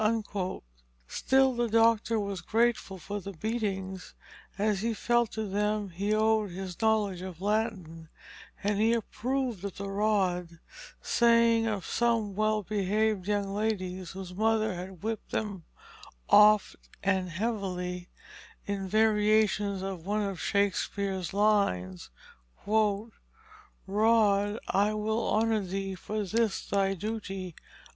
[1.07, 4.15] Still the Doctor was grateful for the beatings,
[4.57, 8.09] as he felt to them he owed his knowledge of Latin;
[8.63, 10.59] and he approved of the rod,
[11.03, 15.65] saying of some well behaved young ladies whose mother had whipped them
[16.31, 18.09] oft and heavily,
[18.65, 22.09] in variation of one of Shakespeare's lines,
[22.65, 27.53] "Rod, I will honor thee for this thy duty."